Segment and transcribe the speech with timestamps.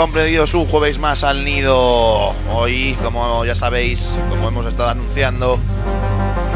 [0.00, 2.32] Incomprendidos un jueves más al nido.
[2.54, 5.60] Hoy, como ya sabéis, como hemos estado anunciando,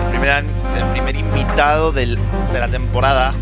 [0.05, 0.47] el primer,
[0.79, 2.19] el primer invitado del-
[2.55, 3.35] de la temporada.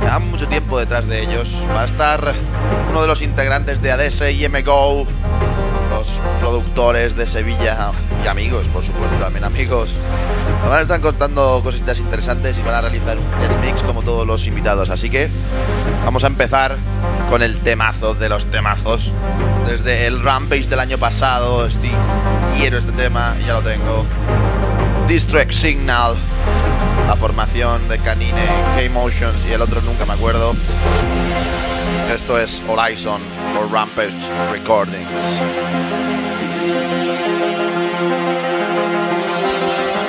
[0.00, 1.66] Llevan mucho tiempo detrás de ellos.
[1.74, 2.34] Va a estar
[2.88, 5.04] uno de los integrantes de ADS y MGO,
[5.90, 7.90] los productores de Sevilla
[8.24, 9.92] y amigos, por supuesto, también amigos.
[10.60, 14.24] Nos van a estar contando cositas interesantes y van a realizar un mix como todos
[14.24, 14.88] los invitados.
[14.88, 15.28] Así que
[16.04, 16.76] vamos a empezar
[17.30, 19.12] con el temazo de los temazos.
[19.66, 21.92] Desde el Rampage del año pasado, estoy,
[22.58, 24.04] quiero este tema y ya lo tengo.
[25.06, 26.16] Distract Signal,
[27.06, 30.54] la formación de Canine, K-Motions y el otro nunca me acuerdo.
[32.12, 33.20] Esto es Horizon
[33.56, 34.10] por Rampage
[34.50, 35.06] Recordings.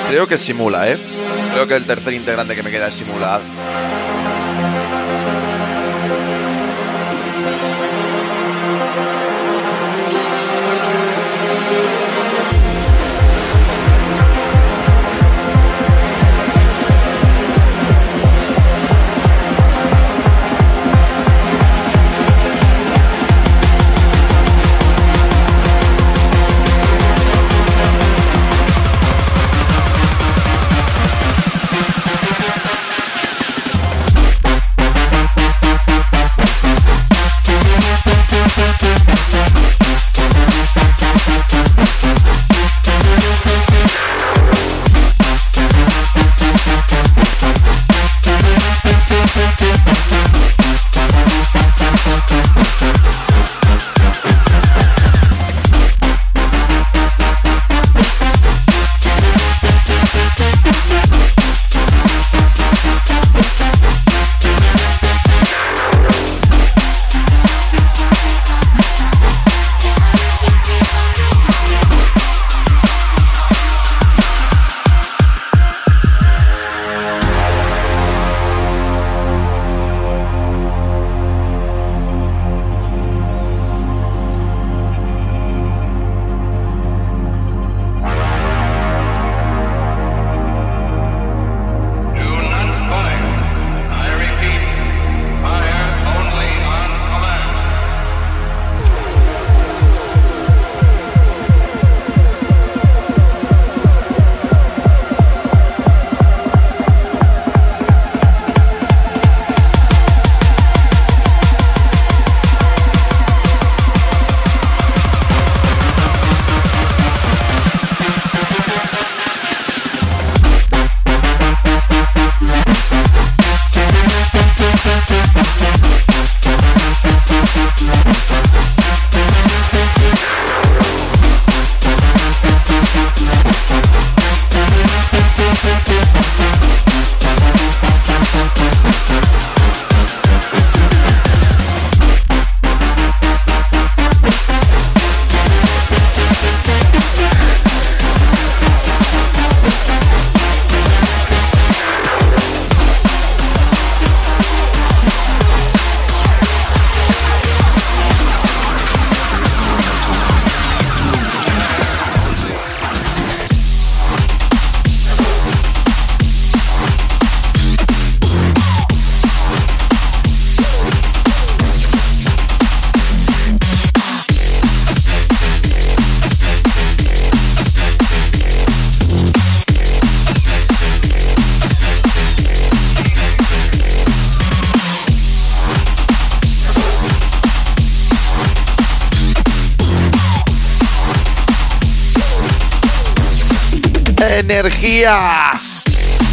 [0.08, 0.98] Creo que Simula, ¿eh?
[1.52, 3.40] Creo que el tercer integrante que me queda es Simula.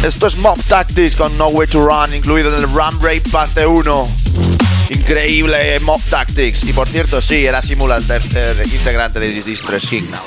[0.04, 4.08] Esto es Mob Tactics con Nowhere to Run, incluido en el Ram Raid parte 1.
[4.90, 6.62] Increíble eh, Mob Tactics.
[6.64, 10.20] Y por cierto, sí, era Simula el tercer integrante de Distress Signal.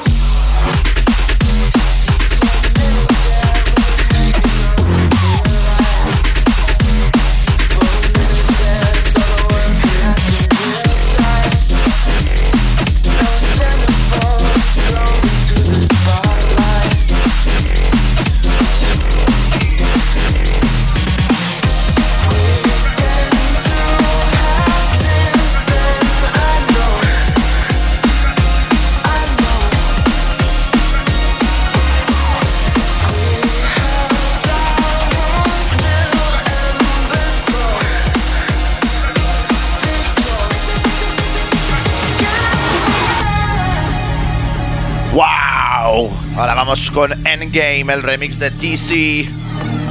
[46.65, 49.29] Vamos con Endgame, el remix de DC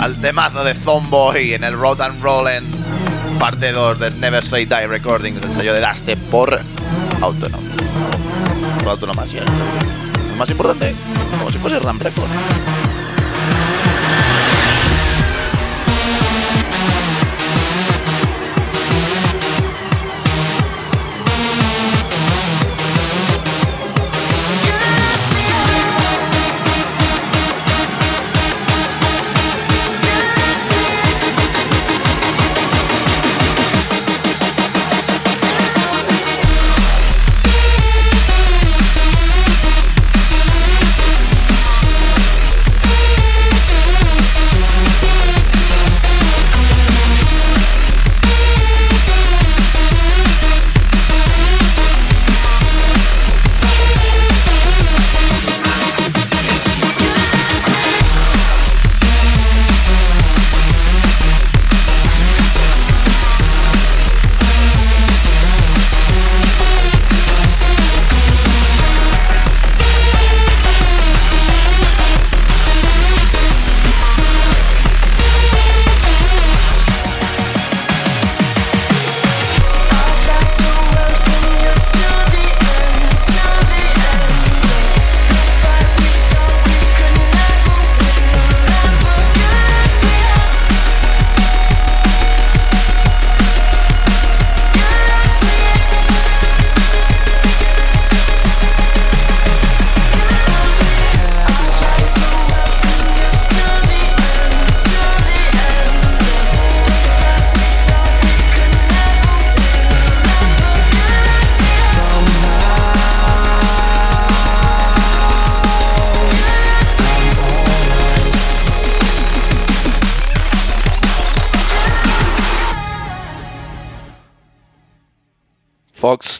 [0.00, 2.64] al temazo de Zomboy en el Road and Rollin'
[3.38, 6.58] parte 2 de Never Say Die Recordings, el sello de Daste por
[7.20, 7.60] Autonom.
[8.78, 9.42] Por autonomasia.
[10.30, 10.94] Lo más importante,
[11.38, 12.30] como si fuese Ram Record.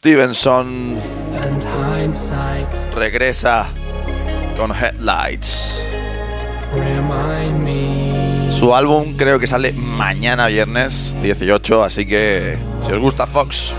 [0.04, 0.98] Stevenson.
[1.32, 2.66] And hindsight.
[2.96, 3.68] Regresa
[4.56, 5.80] con Headlights.
[8.50, 13.74] Su álbum creo que sale mañana viernes 18, así que si os gusta Fox,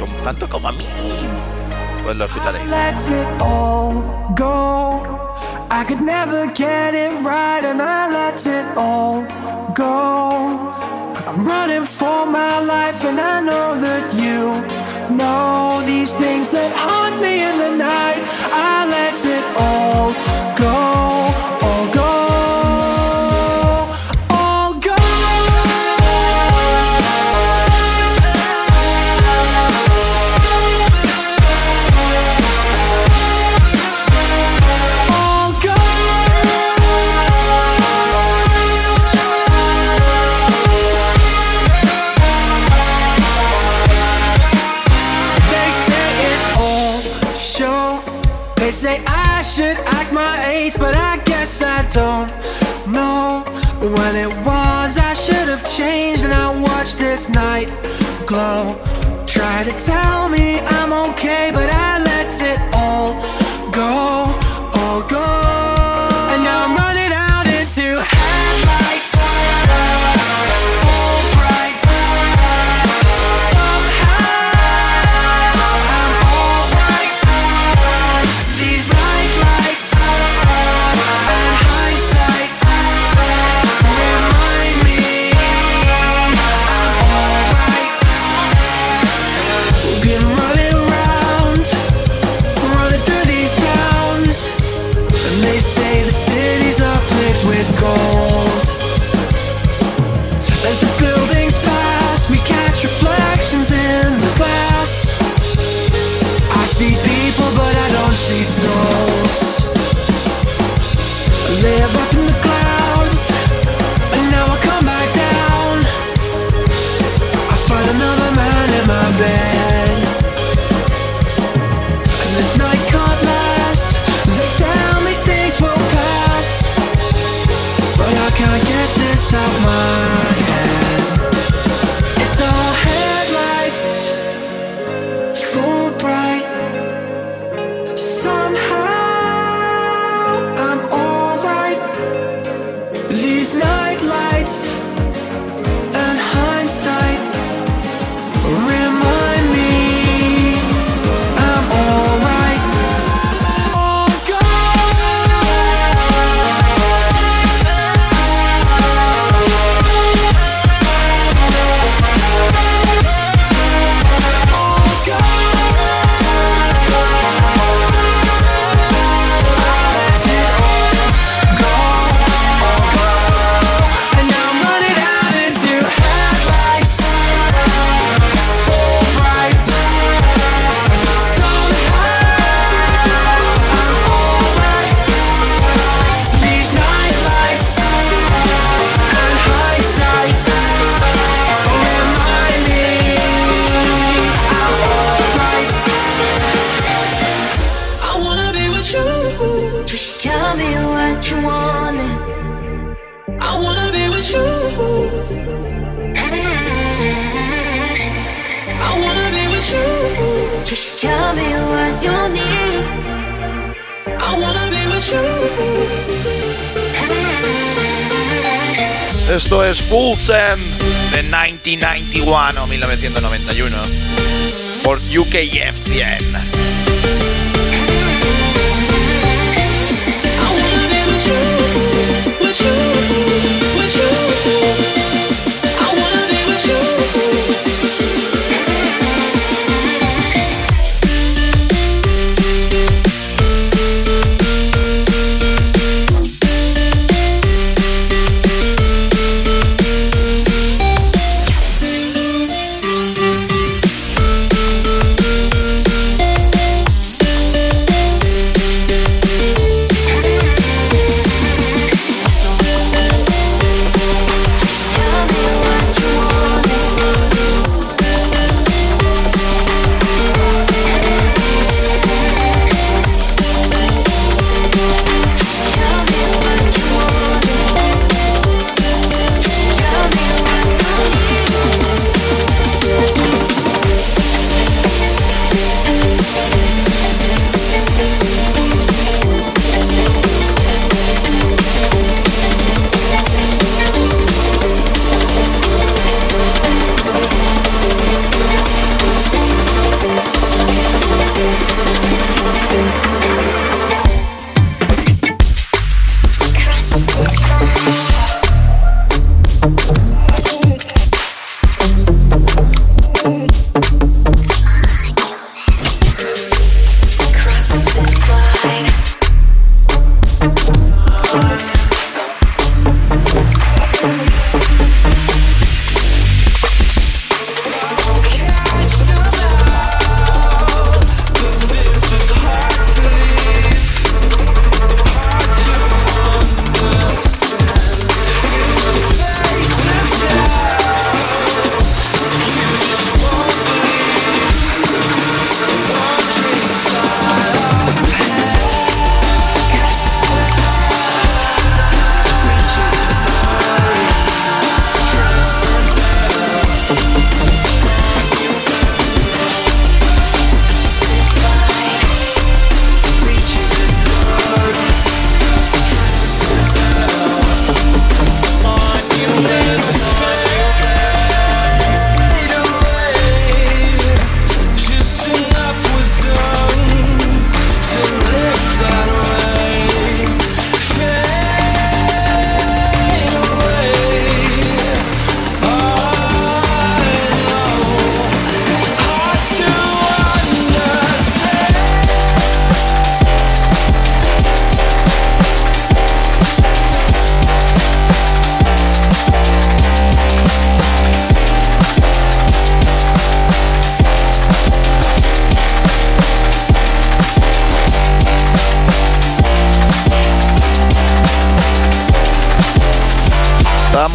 [0.00, 0.86] como- tanto como a mí,
[2.02, 2.64] pues lo escucharéis.
[2.70, 3.92] let it all
[4.34, 5.02] go.
[5.70, 9.22] I could never get it right and I let it all
[9.76, 10.72] go.
[11.28, 13.61] I'm running for my life and I know
[16.02, 18.18] these things that haunt me in the night.
[18.50, 20.10] I let it all
[58.32, 58.64] glow.
[59.26, 61.71] Try to tell me I'm okay, but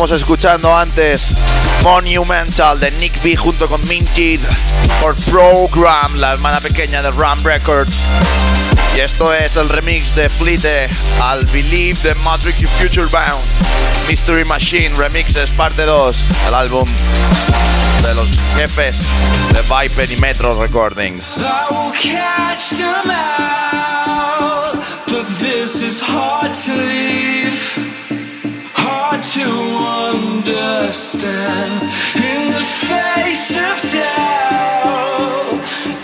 [0.07, 1.33] Estábamos escuchando antes
[1.83, 4.39] Monumental de Nick B junto con Minted
[5.01, 7.93] por Program, la hermana pequeña de Ram Records.
[8.95, 10.87] Y esto es el remix de Fleete
[11.21, 13.43] al Believe de Matrix Future Bound.
[14.07, 16.87] Mystery Machine Remixes parte 2, el álbum
[18.01, 18.99] de los jefes
[19.51, 21.41] de Viper y Metro Recordings.
[29.33, 29.43] To
[30.11, 31.81] understand.
[32.15, 35.59] In the face of doubt,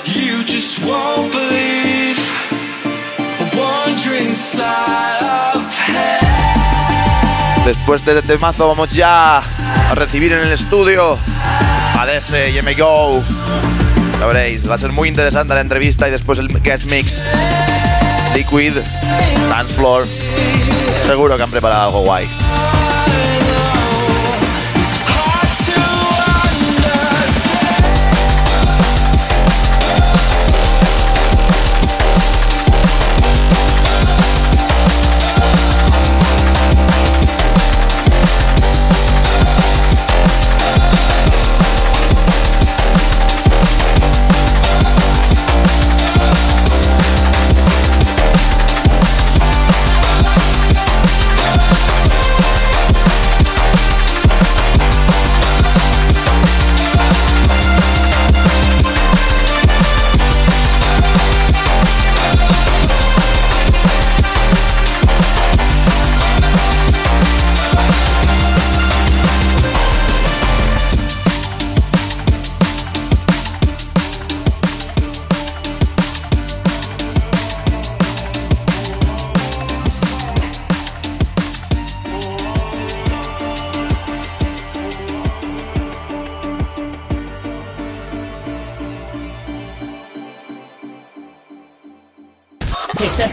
[0.06, 2.20] you just won't believe.
[3.40, 7.66] A wandering slide of hell.
[7.66, 13.24] Después de este temazo vamos ya a recibir en el estudio a DS y MGO.
[14.20, 17.22] Ya veréis, va a ser muy interesante la entrevista y después el guest mix.
[18.36, 18.74] Liquid,
[19.50, 20.08] Dance Floor.
[21.06, 22.28] Seguro que han preparado algo guay.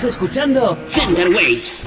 [0.00, 1.84] Estás escuchando Thunder Waves.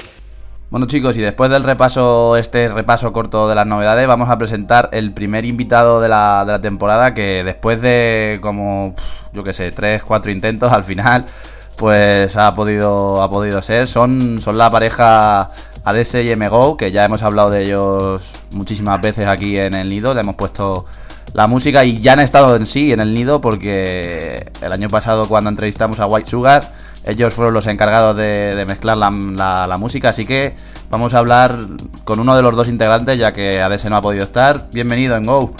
[0.70, 4.88] Bueno chicos, y después del repaso, este repaso corto de las novedades, vamos a presentar
[4.92, 8.94] el primer invitado de la, de la temporada que después de como,
[9.32, 11.24] yo que sé, 3, 4 intentos al final,
[11.76, 13.88] pues ha podido, ha podido ser.
[13.88, 15.50] Son, son la pareja
[15.82, 18.22] ADS y MGO, que ya hemos hablado de ellos
[18.52, 20.86] muchísimas veces aquí en el nido, le hemos puesto
[21.32, 25.26] la música y ya han estado en sí en el nido porque el año pasado
[25.26, 26.62] cuando entrevistamos a White Sugar
[27.06, 30.54] ellos fueron los encargados de, de mezclar la, la- la música, así que
[30.90, 31.56] vamos a hablar
[32.04, 34.68] con uno de los dos integrantes ya que ADS no ha podido estar.
[34.72, 35.54] Bienvenido en Go.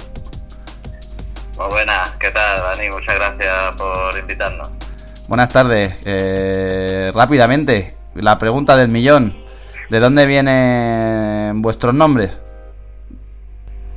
[1.59, 2.91] Muy buenas, ¿qué tal, Dani?
[2.91, 4.71] Muchas gracias por invitarnos.
[5.29, 5.95] Buenas tardes.
[6.05, 9.35] Eh, rápidamente, la pregunta del millón.
[9.91, 12.37] ¿De dónde vienen vuestros nombres?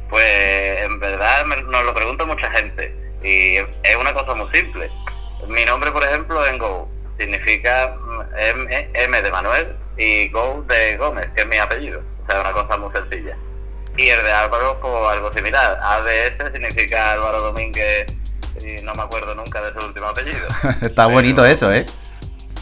[0.09, 4.89] Pues en verdad me- nos lo pregunta mucha gente y es una cosa muy simple.
[5.47, 10.97] Mi nombre, por ejemplo, en Go significa mm, M, M de Manuel y Go de
[10.97, 12.01] Gómez, que es mi apellido.
[12.23, 13.35] O sea, una cosa muy sencilla.
[13.97, 15.79] Y el de Álvaro, pues algo similar.
[15.81, 18.05] ADS significa Álvaro Domínguez
[18.63, 20.47] y no me acuerdo nunca de su último apellido.
[20.81, 21.85] Está bonito eso, ¿eh?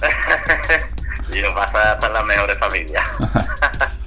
[1.33, 3.05] y lo pasa en las mejores familias.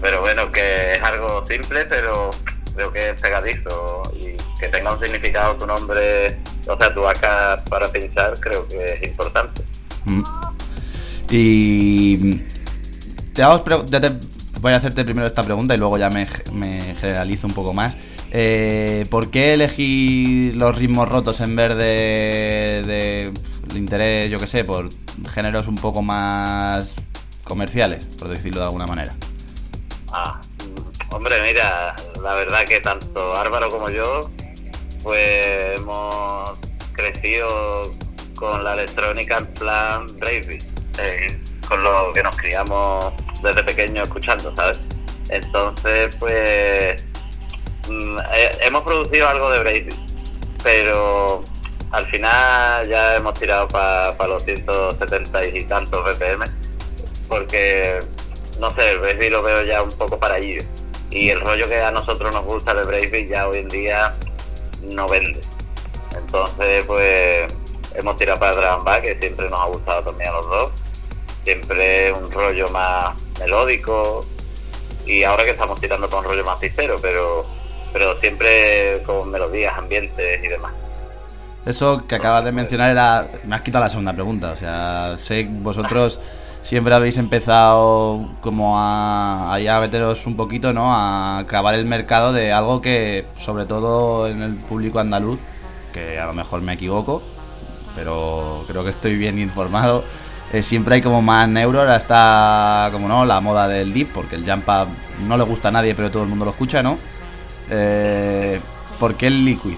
[0.00, 2.30] pero bueno, que es algo simple, pero
[2.74, 6.38] creo que es pegadizo y que tenga un significado tu nombre,
[6.68, 9.62] o sea, tu acá para pinchar, creo que es importante.
[10.04, 10.22] Mm.
[11.30, 12.34] Y
[13.32, 14.12] te hago ya te-
[14.60, 17.94] voy a hacerte primero esta pregunta y luego ya me, me generalizo un poco más.
[18.30, 23.32] Eh, ¿Por qué elegir los ritmos rotos en vez de, de
[23.70, 24.88] el interés, yo que sé, por
[25.32, 26.90] géneros un poco más
[27.44, 29.14] comerciales, por decirlo de alguna manera?
[30.12, 30.40] Ah,
[31.10, 34.30] mm, hombre, mira, la verdad que tanto Álvaro como yo,
[35.04, 36.58] pues hemos
[36.94, 37.92] crecido
[38.34, 40.62] con la electrónica en plan Breakbeat,
[40.98, 41.38] eh,
[41.68, 43.12] con lo que nos criamos
[43.42, 44.80] desde pequeños escuchando, ¿sabes?
[45.28, 47.04] Entonces, pues
[47.88, 48.16] mm,
[48.60, 49.98] hemos producido algo de Breakbeat,
[50.62, 51.44] pero
[51.92, 56.44] al final ya hemos tirado para los 170 y tantos BPM,
[57.28, 58.00] porque
[58.58, 60.58] no sé, el breakbeat lo veo ya un poco para allí.
[61.10, 64.14] Y el rollo que a nosotros nos gusta del breakbeat ya hoy en día
[64.92, 65.40] no vende.
[66.16, 67.52] Entonces, pues
[67.94, 70.72] hemos tirado para and bass, que siempre nos ha gustado también a los dos.
[71.44, 74.24] Siempre un rollo más melódico.
[75.06, 77.44] Y ahora que estamos tirando con un rollo más pistero, pero,
[77.92, 80.72] pero siempre con melodías, ambientes y demás.
[81.66, 83.28] Eso que acabas de mencionar era.
[83.44, 84.52] Me has quitado la segunda pregunta.
[84.52, 86.20] O sea, sé que vosotros
[86.64, 90.92] siempre habéis empezado como a, a meteros un poquito, ¿no?
[90.92, 95.38] A acabar el mercado de algo que, sobre todo en el público andaluz,
[95.92, 97.22] que a lo mejor me equivoco,
[97.94, 100.04] pero creo que estoy bien informado.
[100.52, 104.36] eh, siempre hay como más neuro, ahora está como no, la moda del deep, porque
[104.36, 104.88] el jump up
[105.26, 106.98] no le gusta a nadie, pero todo el mundo lo escucha, ¿no?
[107.70, 108.58] Eh,
[108.98, 109.76] ¿Por qué el liquid?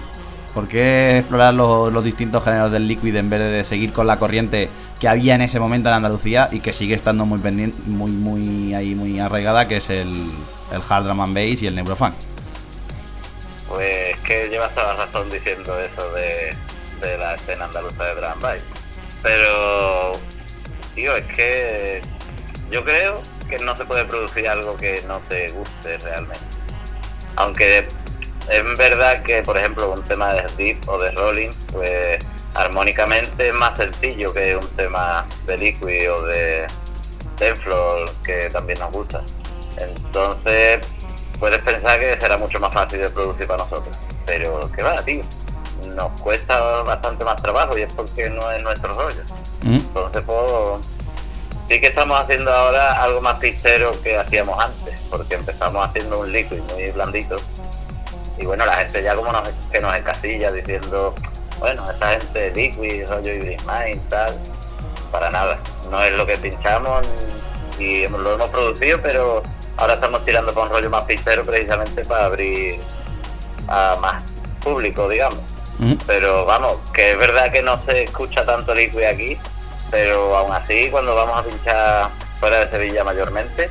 [0.53, 4.69] ¿Por qué explorar los distintos géneros del liquid en vez de seguir con la corriente
[4.99, 8.73] que había en ese momento en Andalucía y que sigue estando muy pendiente, muy, muy
[8.73, 10.31] ahí muy arraigada, que es el,
[10.71, 12.13] el hard drum and bass y el neurofunk?
[13.67, 16.55] Pues que llevas toda la razón diciendo eso de,
[17.01, 18.63] de la escena andaluza de drum and.
[19.21, 20.11] Pero,
[20.95, 22.01] tío, es que
[22.71, 26.39] yo creo que no se puede producir algo que no te guste realmente.
[27.35, 27.87] Aunque
[28.49, 32.19] es verdad que, por ejemplo, un tema de deep o de rolling, pues
[32.53, 36.67] armónicamente es más sencillo que un tema de liquid o de
[37.37, 39.23] Tenfloor, que también nos gusta.
[39.77, 40.79] Entonces,
[41.39, 43.97] puedes pensar que será mucho más fácil de producir para nosotros.
[44.25, 45.21] Pero, ¿qué va, tío?
[45.95, 49.23] Nos cuesta bastante más trabajo y es porque no es nuestro rollo.
[49.63, 49.75] ¿Mm?
[49.75, 50.87] Entonces, pues,
[51.69, 56.31] sí que estamos haciendo ahora algo más pistero que hacíamos antes, porque empezamos haciendo un
[56.31, 57.37] liquid muy blandito.
[58.37, 61.15] Y bueno, la gente ya como nos, que nos encasilla diciendo,
[61.59, 64.37] bueno, esa gente liquid, rollo Ibris Mind, tal.
[65.11, 65.59] Para nada.
[65.89, 67.07] No es lo que pinchamos
[67.79, 69.43] y lo hemos producido, pero
[69.77, 72.79] ahora estamos tirando con un rollo más pistero precisamente para abrir
[73.67, 74.23] a más
[74.61, 75.39] público, digamos.
[75.79, 75.93] ¿Mm?
[76.05, 79.37] Pero vamos, que es verdad que no se escucha tanto liquid aquí,
[79.91, 83.69] pero aún así cuando vamos a pinchar fuera de Sevilla mayormente,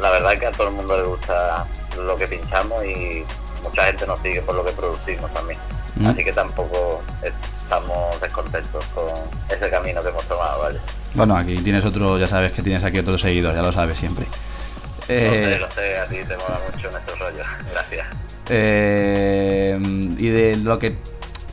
[0.00, 1.66] la verdad es que a todo el mundo le gusta
[1.98, 3.24] lo que pinchamos y
[3.62, 5.58] mucha gente nos sigue por lo que producimos también.
[5.96, 6.06] Mm.
[6.06, 9.04] Así que tampoco estamos descontentos con
[9.48, 10.80] ese camino que hemos tomado, ¿vale?
[11.14, 14.26] Bueno, aquí tienes otro, ya sabes que tienes aquí otro seguidor, ya lo sabes siempre.
[15.08, 17.42] Eh, sé, lo sé, a ti te mola mucho nuestro rollo.
[17.70, 18.06] Gracias.
[18.48, 19.78] Eh,
[20.18, 20.96] y de lo que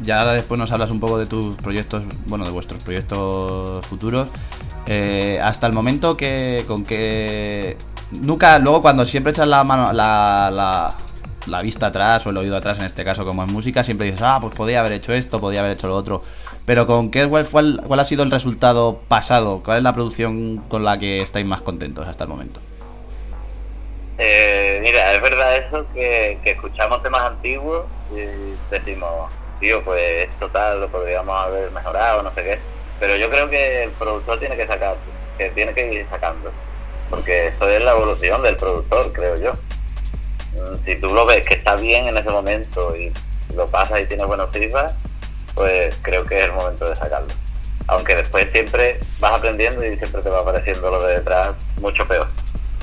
[0.01, 4.29] ya ahora después nos hablas un poco de tus proyectos, bueno, de vuestros proyectos futuros.
[4.87, 7.77] Eh, hasta el momento que con que
[8.19, 10.95] nunca, luego cuando siempre echas la mano, la, la,
[11.47, 14.21] la vista atrás o el oído atrás en este caso como en música, siempre dices,
[14.23, 16.23] ah, pues podía haber hecho esto, podía haber hecho lo otro.
[16.65, 20.83] Pero con qué cuál, cuál ha sido el resultado pasado, cuál es la producción con
[20.83, 22.59] la que estáis más contentos hasta el momento.
[24.17, 30.47] Eh, mira, es verdad eso que, que escuchamos temas antiguos y decimos, tío, pues esto
[30.49, 32.59] tal lo podríamos haber mejorado, no sé qué.
[32.99, 34.95] Pero yo creo que el productor tiene que sacar,
[35.37, 36.51] que tiene que ir sacando.
[37.09, 39.53] Porque eso es la evolución del productor, creo yo.
[40.53, 43.11] Mm, Si tú lo ves que está bien en ese momento y
[43.55, 44.93] lo pasas y tienes buenos feedback,
[45.55, 47.33] pues creo que es el momento de sacarlo.
[47.87, 52.27] Aunque después siempre vas aprendiendo y siempre te va apareciendo lo de detrás mucho peor.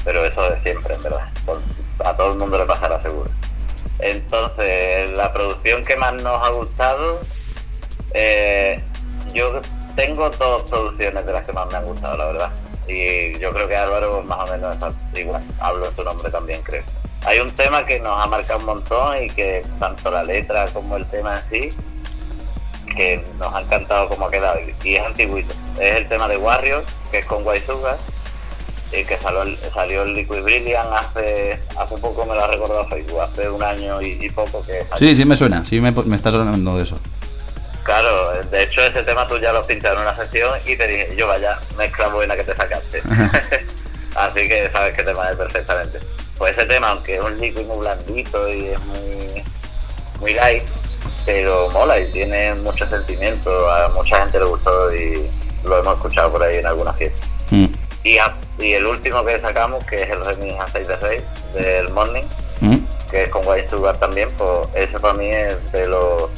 [0.05, 1.29] Pero eso es siempre, en verdad.
[2.05, 3.31] A todo el mundo le pasará seguro.
[3.99, 7.21] Entonces, la producción que más nos ha gustado,
[8.15, 8.83] eh,
[9.33, 9.61] yo
[9.97, 12.51] tengo dos producciones de las que más me han gustado, la verdad.
[12.87, 14.77] Y yo creo que Álvaro más o menos
[15.15, 15.43] igual.
[15.61, 16.83] Hablo en su nombre también, creo.
[17.27, 20.97] Hay un tema que nos ha marcado un montón y que tanto la letra como
[20.97, 21.77] el tema en sí,
[22.97, 24.59] que nos ha encantado como ha quedado.
[24.83, 25.55] Y es antiguito.
[25.81, 27.97] Es el tema de Warriors, que es con Waisuga
[28.93, 32.87] y que salió, el- salió el Liquid Brilliant hace hace poco me lo ha recordado
[32.87, 34.97] Facebook, hace un año y, y poco que salió.
[35.09, 36.99] Sí, sí me suena, sí me, me está sonando de eso.
[37.85, 41.17] Claro, de hecho ese tema tú ya lo pinchaste en una sesión y te dije,
[41.17, 43.03] yo vaya, mezcla buena que te sacaste.
[44.15, 45.99] Así que sabes que tema es perfectamente.
[46.39, 49.45] Pues ese tema, aunque es un liquid muy blandito y es muy,
[50.21, 50.63] muy light,
[51.27, 55.29] pero mola y tiene mucho sentimiento, a mucha gente le gustó y
[55.65, 57.27] lo hemos escuchado por ahí en alguna fiesta.
[57.51, 57.67] Mm,
[58.05, 61.23] Y, a- y el último que sacamos, que es el remix a 6 de 6
[61.55, 62.23] del Morning,
[62.61, 62.77] mm.
[63.11, 66.31] que es con White Sugar también, pues ese para mí es de los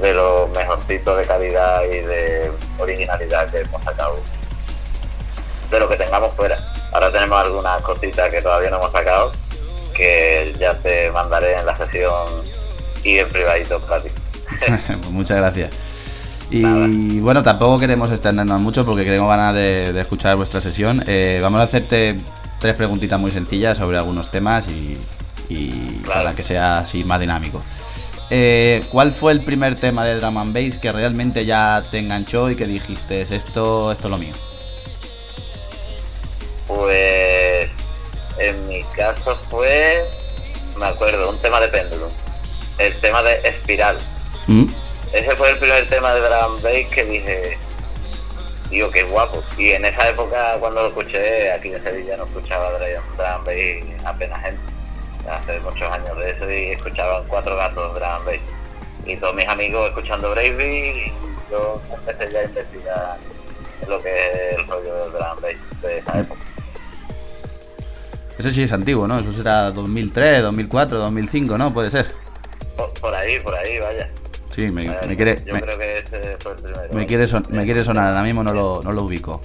[0.00, 4.16] de los mejorcitos de calidad y de originalidad que hemos sacado
[5.70, 6.56] de lo que tengamos fuera.
[6.96, 9.30] Ahora tenemos algunas cositas que todavía no hemos sacado
[9.94, 12.10] que ya te mandaré en la sesión
[13.04, 14.08] y en privadito para ti.
[14.86, 15.70] Pues muchas gracias.
[16.50, 21.04] Y bueno, tampoco queremos extendernos mucho porque tengo ganas de, de escuchar vuestra sesión.
[21.06, 22.16] Eh, vamos a hacerte
[22.60, 24.96] tres preguntitas muy sencillas sobre algunos temas y,
[25.50, 25.70] y
[26.02, 26.22] Claro.
[26.22, 27.60] para que sea así más dinámico.
[28.30, 32.50] Eh, ¿Cuál fue el primer tema de Drum and Bass que realmente ya te enganchó
[32.50, 34.32] y que dijiste esto, esto es lo mío?
[38.96, 40.02] Caso fue,
[40.78, 42.10] me acuerdo, un tema de Pendulum,
[42.78, 43.98] el tema de Espiral.
[44.46, 44.66] Mm,
[45.12, 47.58] Ese fue el primer tema de Drum Bass que dije,
[48.70, 49.42] digo, qué guapo.
[49.56, 54.04] Y en esa época, cuando lo escuché, aquí en Sevilla no escuchaba Drum Drum Bass
[54.06, 54.60] apenas gente.
[55.30, 58.40] Hace muchos años de eso y escuchaban cuatro gatos Drum Bass.
[59.04, 61.12] Y todos mis amigos escuchando Bravey y
[61.50, 63.18] yo empecé ya a investigar
[63.86, 66.40] lo que es el rollo del Drum Bass de esa época.
[68.38, 69.18] Ese sí es antiguo, ¿no?
[69.20, 71.72] Eso será 2003, 2004, 2005, ¿no?
[71.72, 72.06] Puede ser.
[72.76, 74.08] Por, por ahí, por ahí, vaya.
[74.54, 74.84] Sí, me,
[75.16, 76.88] quiere, yo me, creo que ese fue el primero.
[76.94, 79.40] me quiere, son- me quiere sonar, ahora mismo no lo, no lo ubico.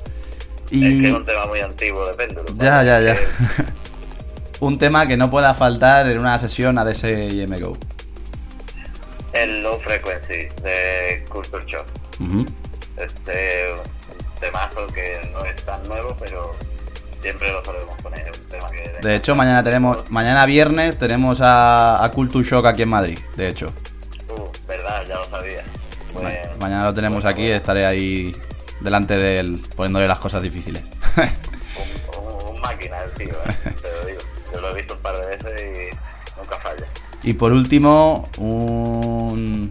[0.66, 2.58] Es que es un tema muy antiguo de Pendulum.
[2.58, 3.16] ya, ya, ya.
[3.16, 3.28] que-
[4.62, 7.76] Un tema que no pueda faltar en una sesión ADS y MGO.
[9.34, 11.86] El Low Frequency de Culture Shock.
[12.20, 12.46] Ujú.
[12.98, 16.52] Este un temazo que no es tan nuevo, pero
[17.22, 18.32] siempre lo solemos poner.
[18.32, 22.82] Un tema que De hecho, mañana tenemos, mañana viernes tenemos a, a Culture Shock aquí
[22.84, 23.20] en Madrid.
[23.36, 23.68] De hecho,
[24.30, 25.64] Uh, verdad, ya lo sabía.
[26.16, 27.50] Ma- mañana lo tenemos bueno, aquí.
[27.50, 28.32] Estaré ahí
[28.80, 30.82] delante de él poniéndole las cosas difíciles.
[31.18, 34.22] Un, un- un máquina el tío, eh, te lo digo.
[34.54, 36.86] Yo lo he visto un par de veces y nunca falla.
[37.24, 39.70] y por último, un,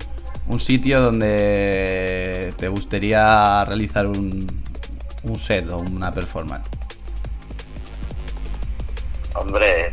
[0.48, 4.46] un sitio donde te gustaría realizar un,
[5.22, 6.68] un set o una performance.
[9.34, 9.90] Hombre,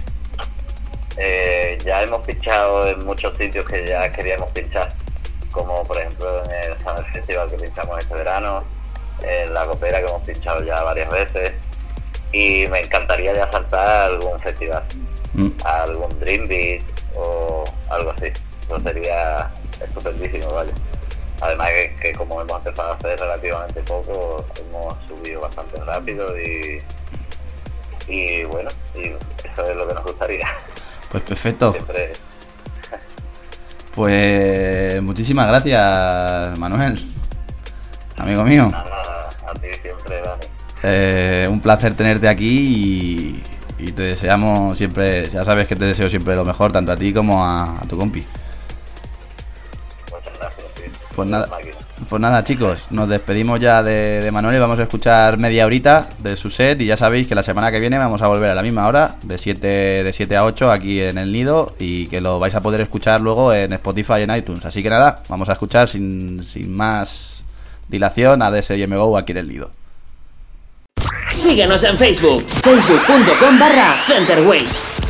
[1.17, 4.89] eh, ya hemos pinchado en muchos sitios que ya queríamos pinchar,
[5.51, 8.63] como por ejemplo en el Summer Festival que pinchamos este verano,
[9.21, 11.53] en la Copera que hemos pinchado ya varias veces,
[12.31, 14.83] y me encantaría ya saltar a algún festival,
[15.33, 15.49] Mm.
[15.65, 16.83] a algún Dream Beat
[17.15, 18.25] o algo así.
[18.65, 19.51] Eso sería
[19.85, 20.71] estupendísimo, vaya.
[21.41, 26.79] Además que, que como hemos empezado a hacer relativamente poco, hemos subido bastante rápido y,
[28.07, 30.47] y bueno, y eso es lo que nos gustaría.
[31.09, 31.71] Pues perfecto.
[31.71, 32.13] Siempre
[33.95, 37.13] Pues muchísimas gracias, Manuel.
[38.17, 38.67] Amigo mío.
[38.69, 40.45] nada, a ti siempre, Dani.
[40.83, 43.43] Eh, un placer tenerte aquí y,
[43.79, 47.11] y te deseamos siempre, ya sabes que te deseo siempre lo mejor, tanto a ti
[47.13, 48.23] como a, a tu compi.
[50.11, 50.65] Muchas gracias.
[51.15, 51.47] Pues nada.
[52.09, 56.37] Pues nada, chicos, nos despedimos ya de, Manuel y vamos a escuchar media horita de
[56.37, 56.79] su set.
[56.81, 59.15] Y ya sabéis que la semana que viene vamos a volver a la misma hora,
[59.23, 59.67] de 7,
[60.03, 61.75] de 7 a 8, aquí en el nido.
[61.79, 64.65] Y que lo vais a poder escuchar luego en Spotify y en iTunes.
[64.65, 67.43] Así que nada, vamos a escuchar sin, sin más
[67.87, 69.71] dilación a DSM Go aquí en el nido.
[71.33, 75.06] Síguenos en Facebook, facebook.com barra Centerwaves.